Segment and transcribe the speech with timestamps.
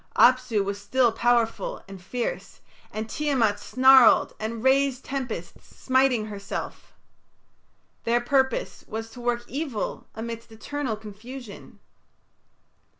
[0.17, 2.61] Apsu was still powerful and fierce,
[2.91, 6.91] and Tiamat snarled and raised tempests, smiting herself.
[8.03, 11.77] Their purpose was to work evil amidst eternal confusion.